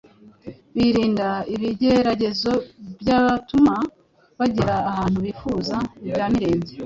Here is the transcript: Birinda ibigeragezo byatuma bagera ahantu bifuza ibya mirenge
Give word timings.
Birinda 0.75 1.29
ibigeragezo 1.55 2.51
byatuma 3.01 3.75
bagera 4.39 4.75
ahantu 4.91 5.17
bifuza 5.25 5.75
ibya 6.07 6.25
mirenge 6.33 6.73